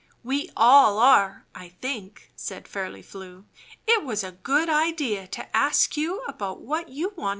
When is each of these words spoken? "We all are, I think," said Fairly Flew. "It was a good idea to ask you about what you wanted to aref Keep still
"We 0.23 0.49
all 0.57 0.97
are, 0.97 1.45
I 1.53 1.69
think," 1.79 2.31
said 2.35 2.67
Fairly 2.67 3.03
Flew. 3.03 3.45
"It 3.85 4.03
was 4.03 4.23
a 4.23 4.31
good 4.31 4.67
idea 4.67 5.27
to 5.27 5.55
ask 5.55 5.95
you 5.95 6.21
about 6.21 6.59
what 6.59 6.89
you 6.89 7.09
wanted 7.09 7.13
to 7.13 7.19
aref 7.19 7.19
Keep 7.19 7.19
still 7.19 7.29